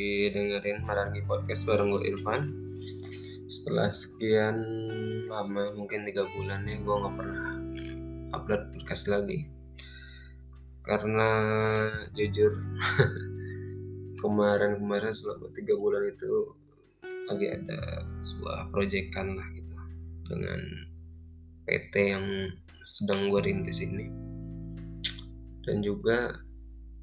lagi 0.00 0.32
dengerin 0.32 0.80
Marangi 0.88 1.20
Podcast 1.28 1.68
bareng 1.68 1.92
gue 1.92 2.08
Irfan. 2.08 2.48
Setelah 3.52 3.92
sekian 3.92 4.56
lama, 5.28 5.76
mungkin 5.76 6.08
tiga 6.08 6.24
bulan 6.24 6.64
ya 6.64 6.80
gue 6.80 6.96
gak 7.04 7.16
pernah 7.20 7.52
upload 8.32 8.72
podcast 8.72 9.12
lagi. 9.12 9.44
Karena 10.88 11.28
jujur 12.16 12.48
kemarin-kemarin 14.24 15.12
selama 15.12 15.52
tiga 15.52 15.76
bulan 15.76 16.08
itu 16.08 16.32
lagi 17.28 17.46
ada 17.60 18.00
sebuah 18.24 18.72
proyekan 18.72 19.36
lah 19.36 19.44
gitu 19.52 19.76
dengan 20.32 20.60
PT 21.68 21.92
yang 22.16 22.24
sedang 22.88 23.28
gue 23.28 23.40
rintis 23.44 23.84
ini. 23.84 24.08
Dan 25.68 25.84
juga 25.84 26.40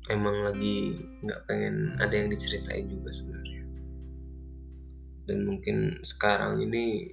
emang 0.07 0.47
lagi 0.47 0.97
nggak 1.23 1.41
pengen 1.47 1.95
ada 1.99 2.13
yang 2.15 2.29
diceritain 2.31 2.87
juga 2.87 3.09
sebenarnya. 3.11 3.63
Dan 5.27 5.37
mungkin 5.43 5.77
sekarang 6.07 6.63
ini 6.63 7.11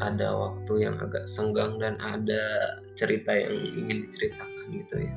ada 0.00 0.34
waktu 0.34 0.88
yang 0.88 0.96
agak 0.98 1.28
senggang 1.28 1.76
dan 1.78 2.00
ada 2.00 2.76
cerita 2.96 3.30
yang 3.30 3.54
ingin 3.54 4.08
diceritakan 4.08 4.66
gitu 4.72 4.94
ya. 5.04 5.12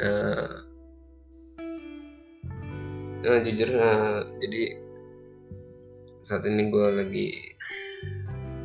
Uh, 0.00 0.50
uh, 3.30 3.38
jujur 3.46 3.70
uh, 3.74 4.26
jadi 4.38 4.62
saat 6.20 6.44
ini 6.44 6.68
gue 6.68 6.88
lagi 6.94 7.26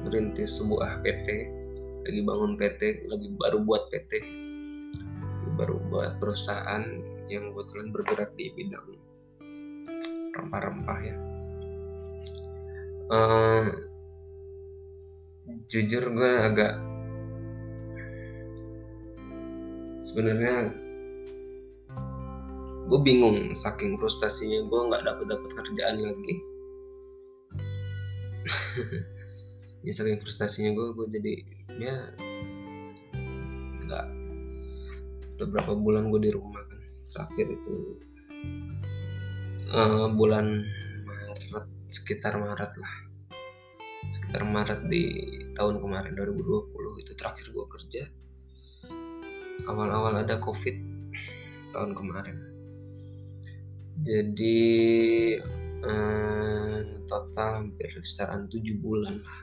merintis 0.05 0.59
sebuah 0.61 1.01
PT 1.01 1.27
lagi 2.05 2.21
bangun 2.21 2.53
PT 2.59 3.09
lagi 3.09 3.27
baru 3.41 3.57
buat 3.65 3.89
PT 3.89 4.44
baru 5.55 5.79
buat 5.89 6.19
perusahaan 6.19 6.83
yang 7.31 7.55
kebetulan 7.55 7.89
bergerak 7.89 8.31
di 8.37 8.51
bidang 8.53 8.87
rempah-rempah 10.35 10.99
ya. 11.01 11.15
Uh, 13.05 13.65
jujur 15.69 16.03
gue 16.09 16.31
agak 16.41 16.73
sebenarnya 20.01 20.73
gue 22.85 22.99
bingung 23.01 23.53
saking 23.57 23.97
frustasinya 23.97 24.61
gue 24.65 24.81
nggak 24.91 25.03
dapet 25.05 25.25
dapet 25.31 25.51
kerjaan 25.55 25.97
lagi. 26.03 26.35
Ya 29.85 29.93
saking 29.93 30.17
frustasinya 30.17 30.73
gue 30.73 30.97
gue 30.97 31.07
jadi 31.13 31.33
ya 31.77 32.09
beberapa 35.35 35.75
bulan 35.75 36.07
gue 36.11 36.21
di 36.27 36.31
rumah 36.31 36.63
kan. 36.65 36.81
Terakhir 37.05 37.47
itu 37.53 37.75
uh, 39.71 40.07
bulan 40.11 40.63
Maret 41.05 41.67
sekitar 41.91 42.39
Maret 42.39 42.71
lah. 42.79 42.93
Sekitar 44.09 44.43
Maret 44.45 44.85
di 44.87 45.03
tahun 45.57 45.81
kemarin 45.81 46.13
2020 46.13 47.03
itu 47.03 47.11
terakhir 47.17 47.45
gue 47.51 47.65
kerja. 47.67 48.03
Awal-awal 49.65 50.21
ada 50.23 50.37
covid 50.39 50.77
tahun 51.73 51.97
kemarin. 51.97 52.37
Jadi 54.03 54.59
uh, 55.83 56.79
total 57.07 57.63
hampir 57.63 57.89
kisaran 58.03 58.45
7 58.51 58.61
bulan 58.83 59.17
lah. 59.19 59.39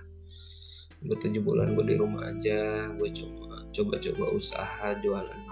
Hampir 1.02 1.32
7 1.34 1.42
bulan 1.42 1.74
gue 1.74 1.84
di 1.88 1.96
rumah 1.98 2.30
aja. 2.30 2.92
Gue 2.94 3.10
coba 3.10 3.66
coba-coba 3.72 4.24
usaha 4.36 4.88
jualan 5.00 5.51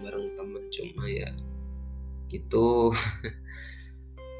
bareng 0.00 0.26
temen 0.34 0.64
cuma 0.72 1.04
ya 1.06 1.30
gitu. 2.30 2.94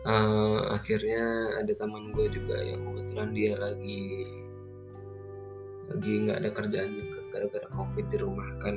Uh, 0.06 0.60
akhirnya 0.76 1.56
ada 1.60 1.72
teman 1.76 2.15
gue 2.15 2.26
juga 2.32 2.56
yang 2.62 2.82
kebetulan 2.88 3.28
dia 3.37 3.53
lagi 3.59 4.26
lagi 5.91 6.12
nggak 6.22 6.38
ada 6.47 6.50
kerjaan 6.54 6.91
juga 6.94 7.19
gara-gara 7.34 7.69
covid 7.75 8.06
di 8.09 8.19
rumah 8.19 8.50
kan. 8.62 8.76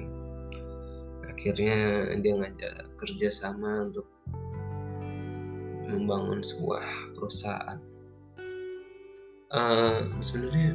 Akhirnya 1.29 2.09
dia 2.21 2.33
ngajak 2.37 2.93
kerja 3.01 3.27
sama 3.33 3.89
untuk 3.89 4.05
membangun 5.89 6.41
sebuah 6.41 6.85
perusahaan. 7.17 7.77
Uh, 9.53 10.09
sebenarnya 10.17 10.73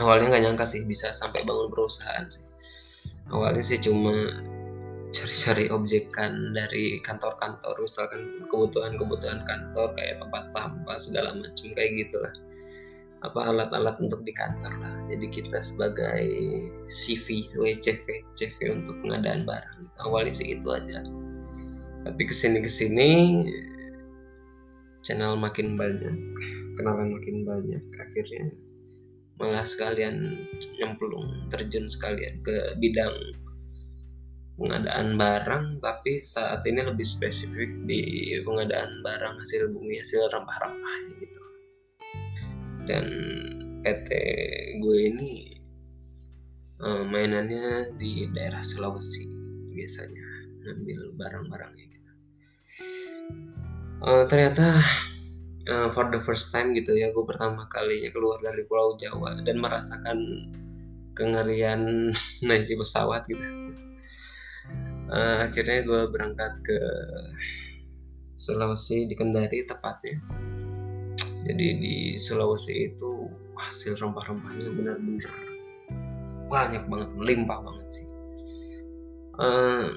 awalnya 0.00 0.36
nggak 0.36 0.42
nyangka 0.44 0.64
sih 0.68 0.84
bisa 0.84 1.08
sampai 1.16 1.40
bangun 1.48 1.72
perusahaan 1.72 2.28
sih 2.28 2.44
awalnya 3.30 3.62
sih 3.62 3.80
cuma 3.82 4.12
cari-cari 5.14 5.72
objekan 5.72 6.52
dari 6.52 7.00
kantor-kantor 7.00 7.74
misalkan 7.80 8.44
kebutuhan-kebutuhan 8.52 9.40
kantor 9.48 9.96
kayak 9.96 10.20
tempat 10.20 10.44
sampah 10.52 10.96
segala 11.00 11.32
macam 11.32 11.66
kayak 11.72 11.92
gitulah. 12.06 12.34
Apa 13.24 13.48
alat-alat 13.48 13.96
untuk 13.98 14.22
di 14.28 14.32
kantor 14.36 14.76
lah. 14.76 14.94
Jadi 15.08 15.26
kita 15.32 15.58
sebagai 15.58 16.28
CV 16.84 17.48
WCV 17.56 18.28
CV 18.36 18.76
untuk 18.76 19.00
pengadaan 19.00 19.48
barang. 19.48 19.80
Awalnya 20.04 20.36
sih 20.36 20.52
itu 20.52 20.68
aja. 20.68 21.00
Tapi 22.06 22.22
ke 22.28 22.34
sini 22.36 22.60
ke 22.60 22.70
sini 22.70 23.10
channel 25.02 25.38
makin 25.38 25.78
banyak 25.78 26.18
kenalan 26.76 27.14
makin 27.14 27.46
banyak 27.46 27.82
akhirnya 27.98 28.52
malah 29.36 29.68
sekalian 29.68 30.48
nyemplung 30.80 31.48
terjun 31.52 31.92
sekalian 31.92 32.40
ke 32.40 32.76
bidang 32.80 33.12
pengadaan 34.56 35.20
barang 35.20 35.66
tapi 35.84 36.16
saat 36.16 36.64
ini 36.64 36.80
lebih 36.80 37.04
spesifik 37.04 37.68
di 37.84 38.32
pengadaan 38.40 39.04
barang 39.04 39.36
hasil 39.36 39.68
bumi 39.68 40.00
hasil 40.00 40.32
rempah-rempahnya 40.32 41.12
gitu. 41.20 41.42
Dan 42.88 43.06
PT 43.84 44.08
gue 44.80 44.98
ini 45.12 45.32
uh, 46.80 47.04
mainannya 47.04 47.92
di 48.00 48.32
daerah 48.32 48.64
Sulawesi 48.64 49.28
biasanya 49.76 50.28
ngambil 50.64 51.00
barang-barangnya 51.20 51.84
gitu. 51.92 52.12
Uh, 54.00 54.24
ternyata 54.24 54.80
uh, 55.70 55.88
for 55.90 56.08
the 56.10 56.22
first 56.22 56.54
time 56.54 56.72
gitu 56.72 56.94
ya 56.94 57.10
gue 57.10 57.24
pertama 57.26 57.66
kalinya 57.70 58.10
keluar 58.14 58.38
dari 58.42 58.62
Pulau 58.66 58.94
Jawa 58.98 59.38
dan 59.42 59.58
merasakan 59.58 60.18
kengerian 61.16 62.12
naik 62.46 62.70
pesawat 62.70 63.26
gitu. 63.26 63.44
Uh, 65.06 65.46
akhirnya 65.46 65.86
gue 65.86 66.02
berangkat 66.10 66.52
ke 66.66 66.78
Sulawesi 68.36 69.06
di 69.06 69.14
Kendari 69.14 69.62
tepatnya. 69.64 70.18
Jadi 71.46 71.66
di 71.78 71.96
Sulawesi 72.18 72.90
itu 72.90 73.30
hasil 73.56 73.96
rempah-rempahnya 73.96 74.68
benar-benar 74.74 75.34
banyak 76.46 76.84
banget 76.90 77.10
melimpah 77.14 77.58
banget 77.62 77.86
sih. 77.90 78.06
Uh, 79.36 79.94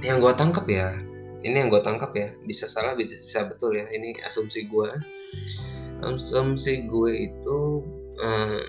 yang 0.00 0.24
gue 0.24 0.32
tangkap 0.34 0.64
ya 0.64 0.96
ini 1.40 1.56
yang 1.56 1.68
gue 1.72 1.80
tangkap 1.80 2.12
ya. 2.12 2.28
Bisa 2.44 2.68
salah 2.68 2.92
bisa 2.96 3.48
betul 3.48 3.76
ya. 3.76 3.88
Ini 3.88 4.24
asumsi 4.24 4.68
gue 4.68 4.90
asumsi 6.00 6.88
gue 6.88 7.12
itu 7.28 7.58
uh, 8.20 8.64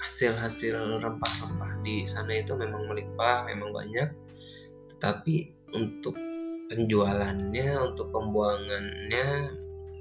hasil-hasil 0.00 0.98
rempah-rempah 0.98 1.84
di 1.84 2.08
sana 2.08 2.40
itu 2.40 2.56
memang 2.56 2.88
melimpah 2.88 3.48
memang 3.48 3.70
banyak. 3.72 4.08
Tetapi 4.96 5.36
untuk 5.76 6.16
penjualannya 6.72 7.68
untuk 7.80 8.08
pembuangannya 8.12 9.26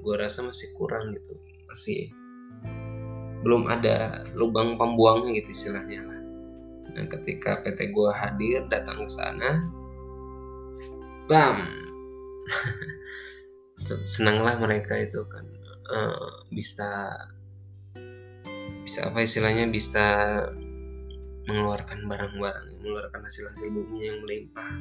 gue 0.02 0.16
rasa 0.16 0.48
masih 0.48 0.72
kurang 0.80 1.16
gitu. 1.16 1.36
Masih 1.68 2.12
belum 3.41 3.67
ada 3.67 4.22
lubang 4.38 4.78
pembuangnya 4.79 5.41
gitu 5.44 5.52
istilahnya 5.52 6.00
lah. 6.06 6.20
Dan 6.91 7.08
ketika 7.08 7.64
PT 7.64 7.96
gue 7.96 8.12
hadir 8.12 8.67
datang 8.67 9.03
ke 9.03 9.12
sana 9.12 9.64
bam. 11.26 11.68
Senanglah 14.14 14.58
mereka 14.62 14.97
itu 14.97 15.26
kan. 15.28 15.46
Uh, 15.91 16.47
bisa 16.47 17.12
bisa 18.88 19.12
apa 19.12 19.28
istilahnya 19.28 19.68
bisa 19.68 20.06
mengeluarkan 21.50 22.08
barang-barang 22.08 22.79
mengeluarkan 22.79 23.22
hasil-hasil 23.28 23.68
bumi 23.68 24.08
yang 24.08 24.18
melimpah. 24.23 24.72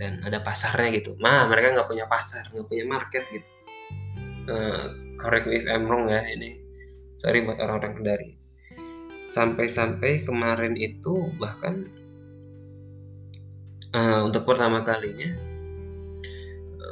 Dan 0.00 0.24
ada 0.24 0.40
pasarnya 0.40 0.98
gitu. 0.98 1.14
Mah 1.20 1.46
mereka 1.46 1.76
nggak 1.76 1.88
punya 1.90 2.06
pasar 2.08 2.48
nggak 2.50 2.66
punya 2.66 2.84
market 2.88 3.24
gitu. 3.28 3.48
Uh, 4.48 5.14
correct 5.20 5.46
me 5.46 5.60
if 5.60 5.66
I'm 5.68 5.86
wrong 5.86 6.10
ya 6.10 6.24
ini. 6.32 6.58
Sorry 7.20 7.44
buat 7.46 7.60
orang-orang 7.60 8.02
kendari 8.02 8.42
sampai-sampai 9.32 10.28
kemarin 10.28 10.76
itu 10.76 11.32
bahkan 11.40 11.88
uh, 13.94 14.20
untuk 14.26 14.48
pertama 14.48 14.80
kalinya 14.82 15.30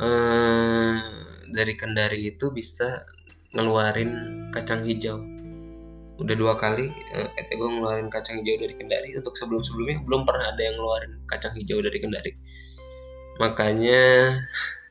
uh, 0.00 0.96
dari 1.50 1.74
Kendari 1.74 2.30
itu 2.30 2.52
bisa 2.54 3.04
ngeluarin 3.56 4.46
kacang 4.54 4.86
hijau. 4.86 5.18
Udah 6.20 6.36
dua 6.36 6.54
kali 6.60 6.92
uh, 7.16 7.28
PT 7.34 7.56
gue 7.56 7.68
ngeluarin 7.68 8.08
kacang 8.12 8.44
hijau 8.44 8.60
dari 8.60 8.74
Kendari. 8.76 9.16
Untuk 9.16 9.34
sebelum 9.34 9.64
sebelumnya 9.64 10.04
belum 10.04 10.22
pernah 10.28 10.52
ada 10.54 10.62
yang 10.62 10.78
ngeluarin 10.78 11.12
kacang 11.26 11.56
hijau 11.56 11.82
dari 11.82 11.98
Kendari. 11.98 12.32
Makanya 13.40 14.02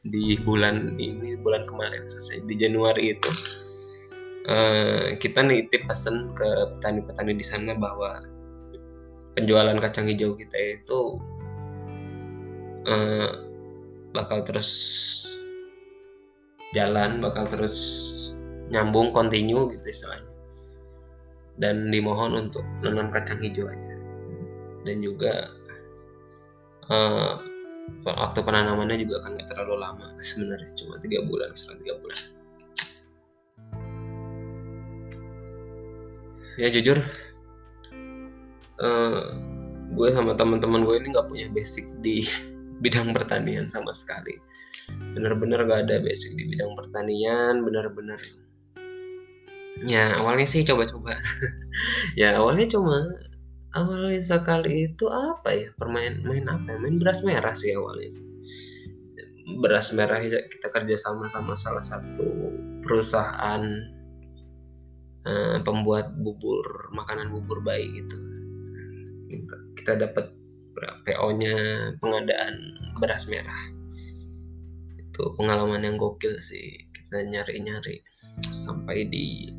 di 0.03 0.39
bulan 0.41 0.95
ini 0.95 1.35
bulan 1.37 1.67
kemarin 1.67 2.07
selesai 2.07 2.47
di 2.47 2.55
Januari 2.55 3.19
itu 3.19 3.31
uh, 4.47 5.11
kita 5.19 5.43
nitip 5.43 5.85
pesan 5.85 6.31
ke 6.31 6.47
petani-petani 6.75 7.35
di 7.35 7.43
sana 7.43 7.75
bahwa 7.75 8.23
penjualan 9.35 9.75
kacang 9.77 10.07
hijau 10.07 10.39
kita 10.39 10.55
itu 10.55 10.99
uh, 12.89 13.29
bakal 14.11 14.41
terus 14.41 14.69
jalan 16.73 17.21
bakal 17.21 17.45
terus 17.49 17.75
nyambung 18.69 19.13
continue 19.13 19.69
gitu 19.73 19.85
istilahnya. 19.85 20.29
Dan 21.59 21.91
dimohon 21.91 22.47
untuk 22.49 22.63
nanam 22.81 23.11
kacang 23.11 23.41
hijau 23.43 23.67
aja. 23.67 23.95
Dan 24.87 25.03
juga 25.03 25.51
uh, 26.87 27.35
waktu 28.07 28.39
penanamannya 28.39 29.03
juga 29.03 29.19
akan 29.25 29.35
gak 29.43 29.47
terlalu 29.51 29.75
lama 29.81 30.07
sebenarnya. 30.23 30.71
Cuma 30.77 30.95
tiga 31.03 31.19
bulan 31.27 31.51
setelah 31.57 31.77
tiga 31.83 31.93
bulan. 31.99 32.19
Ya 36.59 36.67
jujur 36.71 36.99
uh, 38.83 39.23
gue 39.89 40.07
sama 40.11 40.35
teman-teman 40.35 40.83
gue 40.83 40.95
ini 40.99 41.07
nggak 41.15 41.27
punya 41.31 41.47
basic 41.51 41.87
di 42.03 42.27
bidang 42.79 43.11
pertanian 43.15 43.67
sama 43.67 43.91
sekali. 43.95 44.35
Bener-bener 45.15 45.63
gak 45.69 45.87
ada 45.87 46.01
basic 46.01 46.33
di 46.33 46.49
bidang 46.49 46.73
pertanian 46.73 47.61
bener-bener 47.61 48.17
ya 49.79 50.11
awalnya 50.19 50.47
sih 50.47 50.65
coba-coba. 50.67 51.15
Ya 52.19 52.35
awalnya 52.35 52.67
cuma 52.67 52.99
awalnya 53.71 54.19
sekali 54.19 54.91
itu 54.91 55.07
apa 55.07 55.55
ya? 55.55 55.69
Permain 55.79 56.19
main 56.25 56.43
apa 56.51 56.75
ya? 56.75 56.77
main 56.81 56.99
beras 56.99 57.23
merah 57.23 57.55
sih 57.55 57.71
awalnya 57.71 58.09
sih. 58.11 58.25
Beras 59.63 59.95
merah 59.95 60.19
kita 60.23 60.67
kerja 60.67 60.95
sama 60.99 61.31
sama 61.31 61.55
salah 61.55 61.85
satu 61.85 62.27
perusahaan 62.83 63.63
uh, 65.23 65.57
pembuat 65.63 66.11
bubur 66.19 66.91
makanan 66.91 67.31
bubur 67.31 67.63
bayi 67.63 67.87
gitu 68.03 68.17
kita 69.79 69.95
dapat 69.95 70.35
PO-nya 71.03 71.55
pengadaan 71.99 72.55
beras 72.99 73.27
merah. 73.27 73.61
Itu 74.95 75.35
pengalaman 75.35 75.83
yang 75.83 75.95
gokil 75.99 76.39
sih 76.39 76.87
kita 76.95 77.23
nyari-nyari. 77.27 78.01
Sampai 78.51 79.07
di 79.11 79.51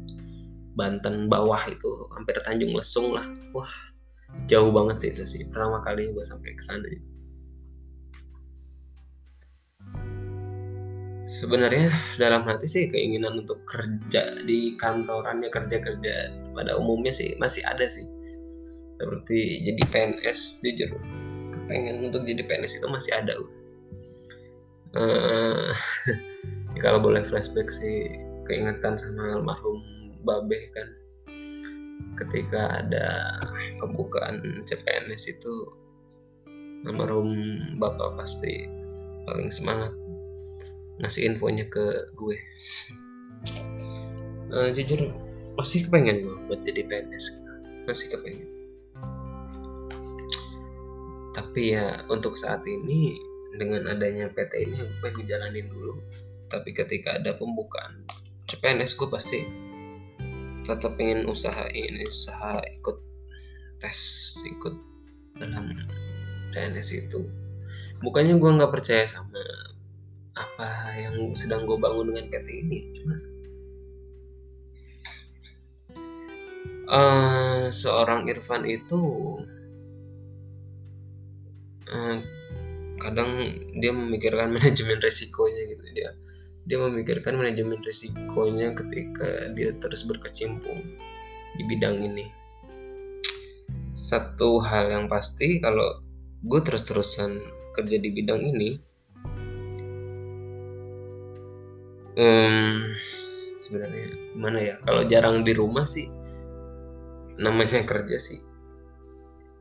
Banten 0.72 1.28
bawah 1.28 1.60
itu 1.68 1.90
hampir 2.16 2.38
Tanjung 2.40 2.72
Lesung 2.72 3.12
lah. 3.12 3.26
Wah 3.52 3.68
jauh 4.46 4.70
banget 4.70 4.96
sih 4.96 5.08
itu 5.10 5.24
sih 5.26 5.42
pertama 5.50 5.82
kali 5.82 6.08
gue 6.14 6.24
sampai 6.24 6.54
ke 6.54 6.62
sana. 6.62 6.88
Sebenarnya 11.30 11.94
dalam 12.18 12.42
hati 12.42 12.66
sih 12.66 12.84
keinginan 12.90 13.46
untuk 13.46 13.62
kerja 13.64 14.44
di 14.44 14.74
kantorannya 14.74 15.48
kerja-kerja 15.48 16.14
pada 16.52 16.72
umumnya 16.76 17.14
sih 17.14 17.38
masih 17.38 17.62
ada 17.64 17.86
sih 17.86 18.04
seperti 19.00 19.64
jadi 19.64 19.82
PNS 19.88 20.60
jujur. 20.60 20.92
Pengen 21.64 22.04
untuk 22.04 22.28
jadi 22.28 22.44
PNS 22.44 22.84
itu 22.84 22.86
masih 22.92 23.16
ada 23.16 23.34
uh, 24.92 25.72
kalau 26.84 27.00
boleh 27.00 27.24
flashback 27.24 27.72
sih 27.72 28.12
keingetan 28.44 29.00
sama 29.00 29.40
almarhum 29.40 29.80
Babe 30.20 30.60
kan. 30.76 30.88
Ketika 32.20 32.84
ada 32.84 33.40
pembukaan 33.80 34.66
CPNS 34.68 35.32
itu 35.32 35.54
almarhum 36.84 37.32
bapak 37.80 38.20
pasti 38.20 38.68
paling 39.24 39.48
semangat 39.48 39.92
ngasih 41.00 41.32
infonya 41.32 41.64
ke 41.72 42.12
gue. 42.12 42.36
Uh, 44.50 44.68
jujur 44.74 45.08
masih 45.56 45.88
kepengen 45.88 46.26
gue 46.26 46.36
buat 46.50 46.60
jadi 46.60 46.84
PNS 46.84 47.24
gitu. 47.38 47.50
masih 47.88 48.06
kepengen 48.12 48.49
tapi 51.50 51.74
ya 51.74 52.06
untuk 52.06 52.38
saat 52.38 52.62
ini 52.62 53.18
dengan 53.58 53.90
adanya 53.90 54.30
PT 54.30 54.70
ini 54.70 54.86
gue 54.86 55.02
pengen 55.02 55.26
ngejalanin 55.26 55.66
dulu. 55.66 55.98
Tapi 56.46 56.70
ketika 56.70 57.18
ada 57.18 57.34
pembukaan 57.34 58.06
CPNS 58.46 58.94
gue 58.94 59.10
pasti 59.10 59.42
tetap 60.62 60.94
pengen 60.94 61.26
usaha 61.26 61.66
ini 61.74 62.06
usaha 62.06 62.62
ikut 62.70 63.02
tes 63.82 63.98
ikut 64.46 64.78
dalam 65.42 65.74
PNS 66.54 66.88
itu. 67.02 67.26
Bukannya 67.98 68.38
gue 68.38 68.50
nggak 68.54 68.70
percaya 68.70 69.02
sama 69.10 69.42
apa 70.38 70.94
yang 71.02 71.34
sedang 71.34 71.66
gue 71.66 71.74
bangun 71.82 72.14
dengan 72.14 72.30
PT 72.30 72.48
ini 72.62 72.78
cuma 72.94 73.16
uh, 76.86 77.66
seorang 77.74 78.30
Irfan 78.30 78.62
itu 78.70 79.02
uh, 81.90 82.16
kadang 83.00 83.54
dia 83.78 83.90
memikirkan 83.90 84.52
manajemen 84.56 84.98
resikonya 85.02 85.62
gitu 85.70 85.84
dia 85.94 86.10
dia 86.70 86.78
memikirkan 86.78 87.34
manajemen 87.34 87.80
risikonya 87.82 88.76
ketika 88.76 89.50
dia 89.56 89.74
terus 89.80 90.04
berkecimpung 90.04 90.84
di 91.56 91.62
bidang 91.66 92.04
ini. 92.04 92.30
Satu 93.90 94.62
hal 94.62 94.92
yang 94.92 95.06
pasti 95.10 95.58
kalau 95.58 95.98
gue 96.46 96.60
terus-terusan 96.62 97.42
kerja 97.74 97.96
di 97.98 98.08
bidang 98.14 98.40
ini, 98.40 98.70
um, 102.16 102.86
sebenarnya 103.58 104.06
gimana 104.36 104.58
ya? 104.62 104.74
Kalau 104.86 105.02
jarang 105.10 105.42
di 105.42 105.52
rumah 105.52 105.90
sih, 105.90 106.06
namanya 107.40 107.82
kerja 107.82 108.16
sih. 108.16 108.40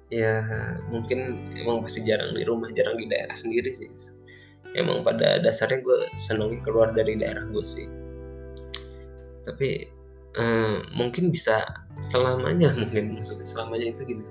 Ya 0.09 0.41
mungkin 0.89 1.53
emang 1.53 1.85
pasti 1.85 2.01
jarang 2.01 2.33
di 2.33 2.41
rumah, 2.41 2.73
jarang 2.73 2.97
di 2.97 3.05
daerah 3.05 3.37
sendiri 3.37 3.69
sih. 3.69 3.89
Emang 4.73 5.05
pada 5.05 5.37
dasarnya 5.41 5.85
gue 5.85 5.99
seneng 6.17 6.61
keluar 6.65 6.93
dari 6.93 7.13
daerah 7.17 7.45
gue 7.45 7.65
sih. 7.65 7.85
Tapi 9.45 9.85
uh, 10.37 10.81
mungkin 10.97 11.29
bisa 11.29 11.61
selamanya 12.01 12.73
mungkin 12.81 13.21
maksudnya 13.21 13.45
selamanya 13.45 13.93
itu 13.93 14.01
gini. 14.17 14.25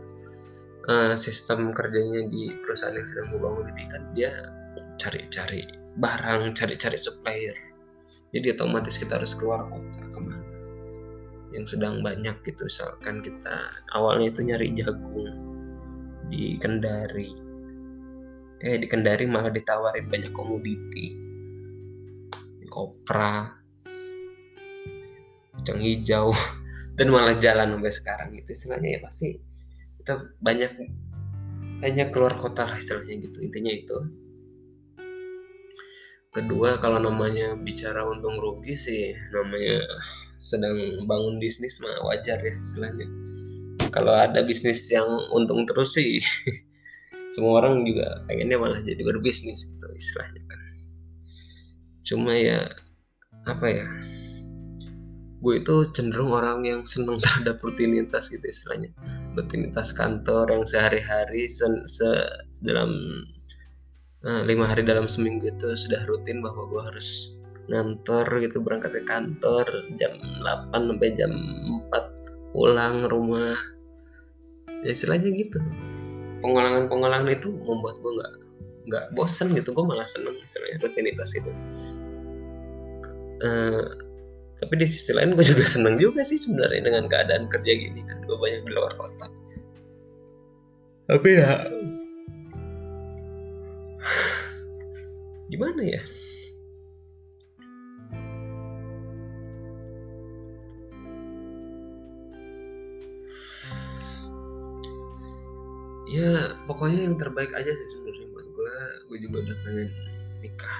Uh, 0.88 1.12
sistem 1.14 1.70
kerjanya 1.76 2.26
di 2.32 2.48
perusahaan 2.64 2.96
yang 2.96 3.04
sedang 3.04 3.26
gue 3.28 3.40
bangun 3.44 3.66
ini 3.76 3.84
kan 3.92 4.02
dia 4.16 4.32
cari-cari 4.98 5.62
barang 5.94 6.58
cari-cari 6.58 6.98
supplier. 6.98 7.54
Jadi 8.34 8.56
otomatis 8.56 8.98
kita 8.98 9.20
harus 9.20 9.36
keluar 9.38 9.68
kota 9.70 10.04
ke 10.10 10.18
mana. 10.18 10.42
Yang 11.54 11.78
sedang 11.78 12.02
banyak 12.02 12.34
gitu 12.42 12.66
misalkan 12.66 13.22
kita 13.22 13.54
awalnya 13.94 14.32
itu 14.32 14.40
nyari 14.42 14.74
jagung 14.74 15.47
di 16.28 16.60
Kendari. 16.60 17.28
Eh 18.60 18.76
di 18.76 18.86
Kendari 18.86 19.24
malah 19.24 19.50
ditawarin 19.50 20.06
banyak 20.06 20.32
komoditi. 20.32 21.26
Kopra 22.68 23.58
kacang 25.58 25.82
hijau 25.82 26.30
dan 26.96 27.06
malah 27.10 27.34
jalan 27.36 27.76
sampai 27.76 27.92
sekarang 27.92 28.28
gitu. 28.38 28.54
Istilahnya 28.54 28.88
ya 28.96 29.00
pasti 29.02 29.28
kita 29.98 30.14
banyak 30.40 30.72
banyak 31.82 32.08
keluar 32.14 32.36
kota 32.36 32.64
lah 32.68 32.76
istilahnya 32.80 33.28
gitu. 33.28 33.44
Intinya 33.44 33.72
itu. 33.72 33.98
Kedua 36.28 36.78
kalau 36.78 37.00
namanya 37.02 37.56
bicara 37.56 38.04
untung 38.04 38.38
rugi 38.38 38.76
sih 38.76 39.16
namanya 39.32 39.80
sedang 40.38 41.02
bangun 41.08 41.42
bisnis 41.42 41.82
mah 41.82 41.98
wajar 42.06 42.38
ya 42.38 42.54
istilahnya 42.62 43.10
kalau 43.88 44.14
ada 44.14 44.44
bisnis 44.44 44.88
yang 44.92 45.06
untung 45.32 45.64
terus 45.64 45.96
sih 45.96 46.20
semua 47.34 47.60
orang 47.60 47.84
juga 47.84 48.24
pengennya 48.24 48.56
malah 48.56 48.80
jadi 48.80 49.00
berbisnis 49.04 49.68
gitu 49.68 49.86
istilahnya 49.92 50.42
kan. 50.48 50.60
Cuma 52.04 52.32
ya 52.32 52.68
apa 53.48 53.66
ya 53.68 53.86
gue 55.38 55.54
itu 55.62 55.76
cenderung 55.94 56.34
orang 56.34 56.66
yang 56.66 56.80
seneng 56.82 57.20
terhadap 57.24 57.60
rutinitas 57.62 58.32
gitu 58.32 58.42
istilahnya. 58.42 58.90
Rutinitas 59.36 59.94
kantor 59.94 60.50
yang 60.50 60.64
sehari-hari 60.66 61.46
se, 61.46 61.66
se 61.86 62.08
dalam 62.64 62.90
uh, 64.26 64.42
lima 64.42 64.66
hari 64.66 64.82
dalam 64.82 65.06
seminggu 65.06 65.52
itu 65.52 65.68
sudah 65.78 66.02
rutin 66.10 66.42
bahwa 66.42 66.66
gue 66.66 66.82
harus 66.90 67.38
ngantor 67.68 68.24
gitu 68.40 68.64
berangkat 68.64 68.96
ke 68.96 69.02
kantor 69.04 69.68
jam 70.00 70.16
8 70.72 70.72
sampai 70.72 71.08
jam 71.20 71.32
4 71.92 72.52
pulang 72.56 73.04
rumah 73.12 73.54
ya 74.84 74.90
istilahnya 74.94 75.30
gitu. 75.34 75.58
Pengulangan-pengulangan 76.38 77.28
itu 77.34 77.50
membuat 77.50 77.98
gue 77.98 78.12
nggak 78.14 78.32
nggak 78.88 79.04
bosen 79.14 79.52
gitu. 79.54 79.74
Gue 79.74 79.84
malah 79.84 80.06
seneng 80.06 80.38
misalnya 80.38 80.78
rutinitas 80.82 81.30
itu. 81.34 81.50
Uh, 83.38 83.86
tapi 84.58 84.74
di 84.74 84.86
sisi 84.90 85.14
lain 85.14 85.38
gue 85.38 85.46
juga 85.46 85.62
seneng 85.62 85.94
juga 86.02 86.26
sih 86.26 86.38
sebenarnya 86.38 86.82
dengan 86.90 87.04
keadaan 87.06 87.46
kerja 87.46 87.72
gini 87.74 88.02
kan. 88.06 88.22
Gue 88.26 88.38
banyak 88.38 88.66
di 88.66 88.72
luar 88.74 88.94
kota. 88.98 89.26
Tapi 91.08 91.28
ya 91.40 91.64
gimana 95.48 95.80
ya 95.80 96.02
pokoknya 106.78 107.10
yang 107.10 107.18
terbaik 107.18 107.50
aja 107.58 107.74
sih 107.74 107.88
sebenarnya 107.90 108.30
buat 108.30 108.46
gue 108.54 108.72
gue 109.10 109.18
juga 109.26 109.36
udah 109.50 109.56
pengen 109.66 109.88
nikah. 110.38 110.78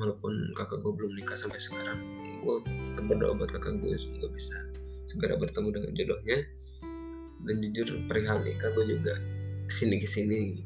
Walaupun 0.00 0.32
kakak 0.56 0.80
gue 0.80 0.92
belum 0.96 1.12
nikah 1.12 1.36
sampai 1.36 1.60
sekarang 1.60 2.00
gue 2.40 2.56
tetap 2.88 3.04
berdoa 3.04 3.36
buat 3.36 3.52
kakak 3.52 3.76
gue 3.84 3.92
semoga 4.00 4.32
bisa 4.32 4.56
segera 5.12 5.36
bertemu 5.36 5.68
dengan 5.76 5.90
jodohnya. 5.92 6.38
Dan 7.44 7.60
jujur 7.60 8.00
perihal 8.08 8.40
nikah 8.40 8.72
gue 8.72 8.96
juga 8.96 9.12
ke 9.68 9.72
sini 9.76 10.00
ke 10.00 10.08
sini. 10.08 10.64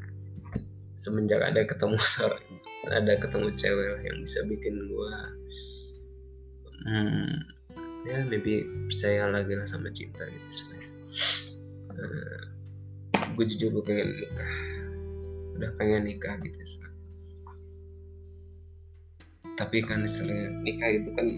Semenjak 0.94 1.42
ada 1.42 1.66
ketemu 1.66 1.98
seorang 2.14 2.46
ada 2.86 3.18
ketemu 3.18 3.50
cewek 3.58 4.06
yang 4.06 4.18
bisa 4.22 4.38
bikin 4.46 4.74
gue 4.86 5.12
hmm, 6.86 7.32
ya 8.08 8.24
maybe 8.24 8.64
percaya 8.88 9.28
lagi 9.28 9.52
lah 9.52 9.68
sama 9.68 9.92
cinta 9.92 10.24
gitu 10.24 10.48
sebenarnya 10.48 10.92
uh, 11.98 12.59
gue 13.40 13.46
jujur 13.56 13.80
gue 13.80 13.84
pengen 13.88 14.12
nikah. 14.12 14.52
Udah 15.56 15.70
pengen 15.80 16.04
nikah 16.04 16.36
gitu 16.44 16.60
sih 16.60 16.90
tapi 19.60 19.84
kan 19.84 20.00
istilah 20.08 20.48
nikah 20.64 20.88
itu 20.88 21.12
kan 21.12 21.28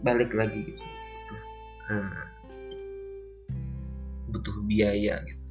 balik 0.00 0.32
lagi 0.32 0.64
gitu. 0.64 0.80
Butuh 0.80 1.42
uh, 1.92 2.24
butuh 4.32 4.56
biaya 4.64 5.20
gitu. 5.28 5.44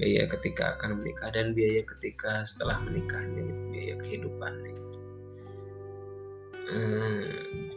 Biaya 0.00 0.24
ketika 0.32 0.80
akan 0.80 1.04
menikah 1.04 1.28
dan 1.28 1.52
biaya 1.52 1.84
ketika 1.84 2.48
setelah 2.48 2.80
menikahnya 2.80 3.52
gitu 3.52 3.62
biaya 3.68 3.94
kehidupan 4.00 4.52
gitu. 4.64 4.98
Uh, 6.72 7.69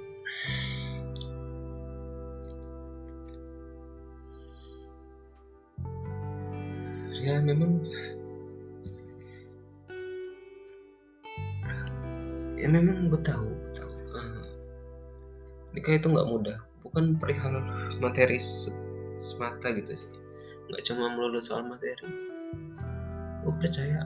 ya 7.24 7.40
memang 7.40 7.80
ya 12.60 12.68
memang 12.68 13.08
gue 13.08 13.22
tahu, 13.24 13.48
tahu. 13.72 13.92
Uh, 14.12 14.44
nikah 15.72 15.96
itu 15.96 16.08
nggak 16.12 16.28
mudah. 16.28 16.58
Bukan 16.84 17.16
perihal 17.16 17.64
materi 18.04 18.44
semata 19.16 19.72
gitu 19.72 19.96
sih. 19.96 20.12
Nggak 20.68 20.84
cuma 20.92 21.16
melulu 21.16 21.40
soal 21.40 21.64
materi. 21.64 22.12
Gue 23.40 23.54
percaya 23.56 24.04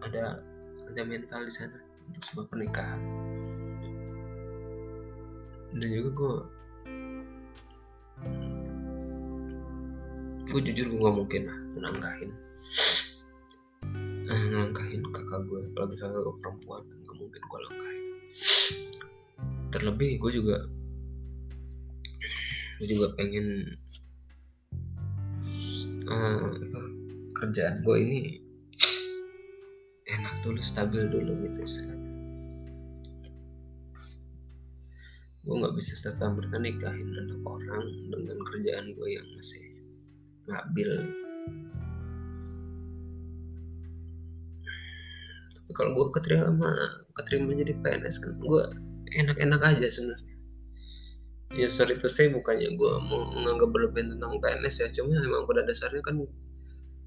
ada 0.00 0.40
ada 0.88 1.02
mental 1.04 1.44
di 1.44 1.52
sana 1.52 1.76
untuk 2.08 2.22
sebuah 2.24 2.46
pernikahan. 2.48 3.00
Dan 5.72 5.88
juga 5.88 6.10
gue 6.12 6.36
gue 10.52 10.60
jujur 10.68 10.86
gue 10.92 11.00
gak 11.00 11.16
mungkin 11.16 11.42
lah 11.48 11.58
nangkahin 11.88 12.30
eh, 14.28 14.42
ngelangkahin 14.52 15.00
kakak 15.08 15.40
gue 15.48 15.60
apalagi 15.72 15.96
kakak 15.96 16.20
gue 16.20 16.34
perempuan 16.44 16.82
gak 16.84 17.16
mungkin 17.16 17.40
gue 17.40 17.58
langkahin 17.64 18.04
terlebih 19.72 20.20
gue 20.20 20.30
juga 20.36 20.56
gue 22.76 22.86
juga 22.92 23.06
pengen 23.16 23.78
uh, 26.12 26.52
kerjaan 27.40 27.80
gue 27.80 27.96
ini 27.96 28.20
enak 30.12 30.34
dulu 30.44 30.60
stabil 30.60 31.08
dulu 31.08 31.32
gitu 31.48 31.64
istilahnya. 31.64 32.10
Gue 35.42 35.54
nggak 35.58 35.74
bisa 35.74 35.98
serta 35.98 36.30
merta 36.30 36.54
nikahin 36.60 37.18
anak 37.18 37.42
orang 37.42 37.86
dengan 38.12 38.38
kerjaan 38.46 38.94
gue 38.94 39.08
yang 39.10 39.26
masih 39.34 39.71
labil 40.50 40.90
tapi 45.52 45.70
kalau 45.78 45.90
gue 45.94 46.06
keterima 46.20 46.70
keterima 47.16 47.50
jadi 47.56 47.72
PNS 47.80 48.16
kan 48.20 48.34
gue 48.36 48.62
enak-enak 49.12 49.60
aja 49.60 49.88
sebenarnya. 49.88 50.34
Ya 51.52 51.68
sorry 51.68 52.00
itu 52.00 52.08
saya 52.08 52.32
bukannya 52.32 52.76
gue 52.76 52.92
mau 53.08 53.28
menganggap 53.28 53.72
berlebihan 53.72 54.16
tentang 54.16 54.40
PNS 54.40 54.74
ya 54.84 54.88
cuma 55.00 55.20
emang 55.20 55.44
pada 55.44 55.64
dasarnya 55.68 56.00
kan 56.00 56.16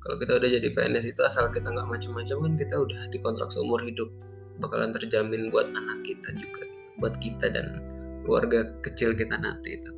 kalau 0.02 0.16
kita 0.22 0.38
udah 0.38 0.50
jadi 0.50 0.70
PNS 0.70 1.06
itu 1.18 1.22
asal 1.26 1.50
kita 1.50 1.66
nggak 1.70 1.90
macam-macam 1.90 2.38
kan 2.46 2.54
kita 2.58 2.76
udah 2.78 3.00
dikontrak 3.10 3.50
seumur 3.50 3.82
hidup. 3.82 4.10
Bakalan 4.62 4.96
terjamin 4.96 5.52
buat 5.52 5.68
anak 5.70 6.06
kita 6.08 6.32
juga 6.38 6.64
buat 6.96 7.20
kita 7.20 7.52
dan 7.52 7.84
keluarga 8.24 8.72
kecil 8.82 9.12
kita 9.12 9.36
nanti 9.36 9.76
itu 9.78 9.92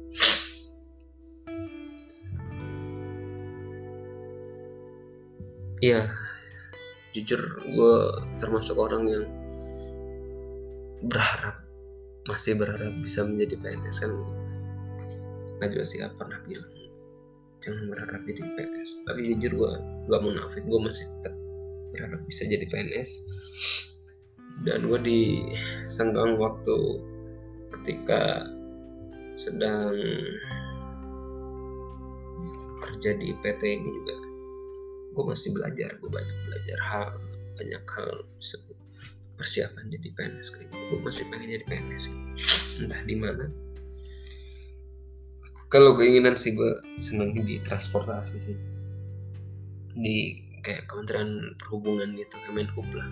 ya 5.83 6.09
jujur 7.13 7.41
gue 7.65 7.97
termasuk 8.37 8.77
orang 8.77 9.03
yang 9.05 9.25
berharap 11.05 11.61
masih 12.27 12.57
berharap 12.57 12.91
bisa 12.99 13.23
menjadi 13.23 13.55
PNS 13.61 13.97
kan. 14.03 14.11
Najwa 15.57 15.85
siapa 15.87 16.13
pernah 16.17 16.37
bilang 16.45 16.77
jangan 17.67 17.89
berharap 17.89 18.21
jadi 18.23 18.41
PNS 18.55 18.89
tapi 19.03 19.19
jujur 19.33 19.51
gue 19.57 19.71
gak 20.07 20.21
munafik 20.21 20.63
gue 20.63 20.79
masih 20.79 21.05
tetap 21.17 21.35
berharap 21.91 22.21
bisa 22.29 22.43
jadi 22.45 22.65
PNS 22.69 23.09
dan 24.63 24.85
gue 24.85 24.99
di 25.01 25.21
senggang 25.89 26.37
waktu 26.37 26.77
ketika 27.75 28.47
sedang 29.37 29.93
kerja 32.81 33.13
di 33.17 33.33
PT 33.41 33.61
ini 33.65 33.89
juga 33.89 34.16
gue 35.17 35.25
masih 35.25 35.49
belajar 35.49 35.97
gue 35.97 36.09
banyak 36.13 36.37
belajar 36.45 36.79
hal 36.85 37.09
banyak 37.57 37.81
hal 37.89 38.09
persiapan 39.37 39.85
jadi 39.93 40.09
PNS 40.17 40.49
kayak 40.49 40.69
gitu. 40.73 40.83
Gue 40.97 40.99
masih 41.05 41.23
pengen 41.29 41.49
jadi 41.57 41.65
PNS 41.69 42.05
entah 42.81 43.01
di 43.05 43.15
mana. 43.17 43.45
Kalau 45.69 45.93
keinginan 45.93 46.33
sih 46.33 46.57
gue 46.57 46.73
seneng 46.97 47.37
di 47.37 47.61
transportasi 47.61 48.37
sih. 48.37 48.57
Di 49.97 50.17
kayak 50.65 50.89
Kementerian 50.89 51.53
Perhubungan 51.61 52.17
gitu 52.17 52.35
Kemenhub 52.49 52.89
lah. 52.97 53.09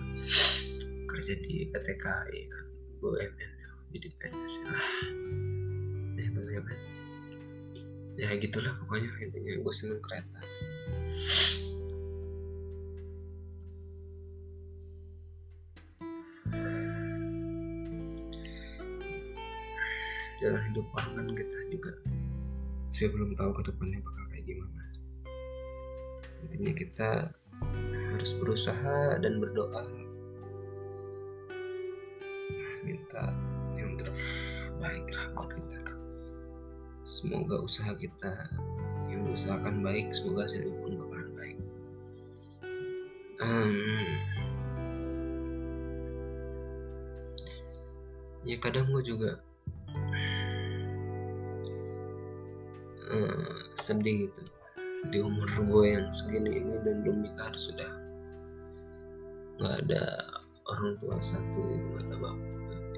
Kerja 1.06 1.34
di 1.42 1.70
PT 1.70 1.88
KAI 1.98 2.40
kan. 2.50 2.66
BUMN 2.96 3.50
jadi 3.94 4.08
PNS 4.18 4.54
ah 4.66 4.88
ya 6.16 6.28
BUMN 6.32 6.80
ya 8.18 8.28
gitulah 8.40 8.72
pokoknya 8.82 9.10
intinya. 9.22 9.52
Gue 9.62 9.74
seneng 9.74 10.00
kereta 10.02 10.40
hidup 20.76 20.92
orang 20.92 21.12
kan 21.16 21.28
kita 21.32 21.58
juga. 21.72 21.92
Saya 22.92 23.08
belum 23.16 23.32
tahu 23.32 23.48
ke 23.56 23.72
depannya 23.72 23.96
bakal 24.04 24.24
kayak 24.28 24.44
gimana. 24.44 24.84
Intinya 26.44 26.72
kita 26.76 27.10
harus 28.12 28.36
berusaha 28.36 29.16
dan 29.24 29.40
berdoa. 29.40 29.88
Minta 32.84 33.32
yang 33.80 33.96
terbaik 33.96 35.08
lah 35.16 35.26
buat 35.32 35.48
kita. 35.56 35.80
Semoga 37.08 37.56
usaha 37.64 37.96
kita 37.96 38.52
yang 39.08 39.24
berusahakan 39.24 39.80
baik 39.80 40.12
semoga 40.12 40.44
hasilnya 40.44 40.76
pun 40.76 40.92
bakalan 41.00 41.30
baik. 41.40 41.58
Um, 43.40 43.72
ya 48.44 48.60
kadang 48.60 48.92
gue 48.92 49.00
juga 49.00 49.40
sedih 53.86 54.26
gitu. 54.26 54.42
Di 55.14 55.18
umur 55.22 55.46
gue 55.46 55.84
yang 55.94 56.10
segini 56.10 56.58
ini 56.58 56.74
dan 56.82 57.06
belum 57.06 57.22
nikah 57.22 57.54
sudah 57.54 57.92
nggak 59.56 59.88
ada 59.88 60.02
orang 60.68 60.98
tua 61.00 61.16
satu 61.16 61.64
itu 61.72 61.88
nggak 61.96 62.20
bapak 62.20 62.36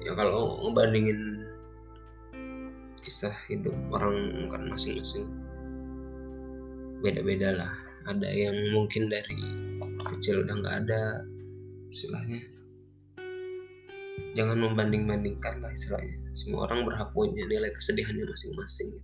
ya 0.03 0.11
kalau 0.11 0.59
ngebandingin 0.67 1.47
kisah 2.99 3.31
hidup 3.47 3.71
orang 3.95 4.51
kan 4.51 4.67
masing-masing 4.67 5.23
beda-beda 6.99 7.55
lah. 7.55 7.71
Ada 8.07 8.27
yang 8.31 8.75
mungkin 8.75 9.07
dari 9.07 9.39
kecil 10.11 10.43
udah 10.43 10.55
nggak 10.59 10.75
ada 10.85 11.23
istilahnya. 11.91 12.41
Jangan 14.35 14.57
membanding-bandingkan 14.59 15.63
lah 15.63 15.71
istilahnya. 15.71 16.15
Semua 16.35 16.67
orang 16.69 16.87
berhak 16.87 17.11
punya 17.15 17.43
nilai 17.47 17.71
kesedihannya 17.75 18.27
masing-masing. 18.27 18.99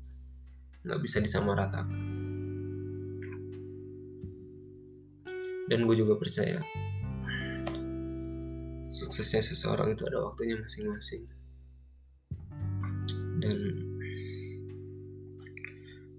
Nggak 0.86 1.02
bisa 1.02 1.18
disamaratakan. 1.20 2.02
Dan 5.66 5.90
gue 5.90 5.96
juga 5.98 6.14
percaya 6.22 6.62
suksesnya 8.86 9.42
seseorang 9.42 9.98
itu 9.98 10.06
ada 10.06 10.22
waktunya 10.22 10.56
masing-masing. 10.62 11.26
Dan 13.42 13.60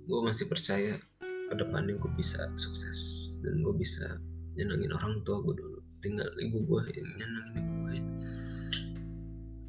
gue 0.07 0.21
masih 0.27 0.51
percaya 0.51 0.99
ke 1.23 1.55
depannya 1.55 1.95
gue 1.95 2.13
bisa 2.19 2.43
sukses. 2.59 2.99
Dan 3.39 3.63
gue 3.63 3.75
bisa 3.79 4.19
nyenangin 4.59 4.91
orang 4.99 5.23
tua 5.23 5.39
gue 5.47 5.55
dulu. 5.55 5.79
Tinggal 6.03 6.27
ibu 6.43 6.59
gue 6.67 6.83
nyenangin 6.91 7.55
ibu 7.55 7.73
gue 7.87 7.97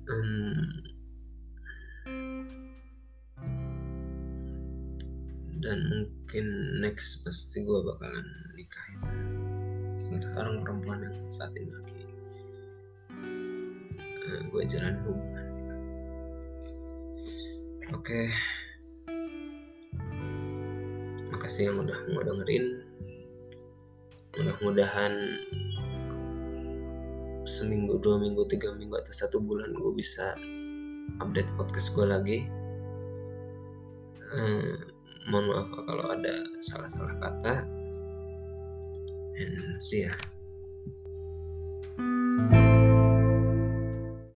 um, 0.09 0.96
dan 5.63 5.77
mungkin 5.89 6.45
next 6.81 7.25
pasti 7.25 7.65
gue 7.65 7.79
bakalan 7.85 8.27
nikahin 8.53 10.25
sekarang 10.33 10.61
perempuan 10.61 10.99
yang 11.03 11.17
saat 11.27 11.51
ini 11.57 11.71
lagi 11.73 12.01
uh, 14.27 14.41
gue 14.49 14.63
jalan 14.69 14.95
hubungan 15.05 15.47
oke. 17.91 18.03
Okay. 18.03 18.27
makasih 21.47 21.71
yang 21.71 21.79
udah 21.79 21.99
mau 22.11 22.27
dengerin. 22.27 22.65
Mudah-mudahan 24.35 25.13
seminggu 27.47 27.95
dua 28.03 28.19
minggu 28.19 28.43
tiga 28.51 28.75
minggu 28.75 28.99
atau 28.99 29.15
satu 29.15 29.39
bulan 29.39 29.71
gue 29.71 29.91
bisa 29.95 30.35
update 31.23 31.47
podcast 31.55 31.95
gue 31.95 32.03
lagi. 32.03 32.39
Uh, 34.27 34.75
mohon 35.27 35.51
maaf 35.51 35.69
kalau 35.83 36.07
ada 36.07 36.35
salah-salah 36.63 37.15
kata. 37.19 37.55
And 39.37 39.77
see 39.83 40.07
ya 40.07 40.13